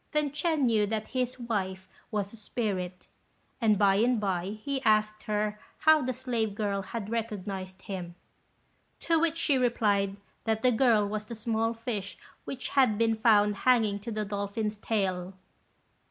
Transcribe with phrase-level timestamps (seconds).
[0.13, 3.05] Then Ch'ên knew that his wife was a spirit,
[3.61, 8.15] and by and by he asked her how the slave girl had recognised him;
[9.01, 13.57] to which she replied, that the girl was the small fish which had been found
[13.57, 15.35] hanging to the dolphin's tail.